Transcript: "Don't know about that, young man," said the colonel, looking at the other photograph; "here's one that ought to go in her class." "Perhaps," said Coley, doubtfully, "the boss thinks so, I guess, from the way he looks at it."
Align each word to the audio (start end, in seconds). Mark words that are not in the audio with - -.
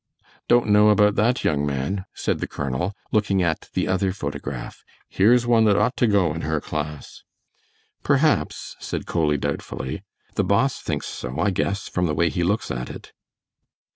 "Don't 0.47 0.65
know 0.67 0.89
about 0.89 1.13
that, 1.13 1.43
young 1.43 1.63
man," 1.63 2.05
said 2.15 2.39
the 2.39 2.47
colonel, 2.47 2.95
looking 3.11 3.43
at 3.43 3.69
the 3.75 3.87
other 3.87 4.13
photograph; 4.13 4.83
"here's 5.07 5.45
one 5.45 5.65
that 5.65 5.77
ought 5.77 5.95
to 5.97 6.07
go 6.07 6.33
in 6.33 6.41
her 6.41 6.59
class." 6.59 7.21
"Perhaps," 8.01 8.75
said 8.79 9.05
Coley, 9.05 9.37
doubtfully, 9.37 10.01
"the 10.33 10.43
boss 10.43 10.81
thinks 10.81 11.05
so, 11.05 11.39
I 11.39 11.51
guess, 11.51 11.87
from 11.87 12.07
the 12.07 12.15
way 12.15 12.31
he 12.31 12.41
looks 12.43 12.71
at 12.71 12.89
it." 12.89 13.13